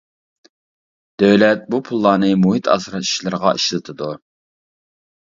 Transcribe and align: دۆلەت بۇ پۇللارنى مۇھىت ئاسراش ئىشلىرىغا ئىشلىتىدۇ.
دۆلەت 1.25 1.69
بۇ 1.75 1.81
پۇللارنى 1.91 2.33
مۇھىت 2.47 2.73
ئاسراش 2.75 3.15
ئىشلىرىغا 3.15 3.57
ئىشلىتىدۇ. 3.61 4.13